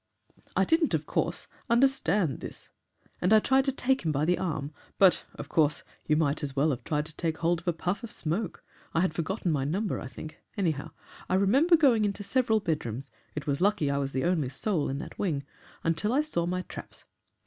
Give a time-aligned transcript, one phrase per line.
[0.55, 2.69] 'I didn't, of course, understand this,'
[3.21, 4.73] and I tried to take him by the arm.
[4.97, 8.03] But, of course, you might as well have tried to take hold of a puff
[8.03, 8.63] of smoke!
[8.95, 10.89] I had forgotten my number, I think; anyhow,
[11.29, 14.97] I remember going into several bedrooms it was lucky I was the only soul in
[14.97, 15.43] that wing
[15.83, 17.05] until I saw my traps.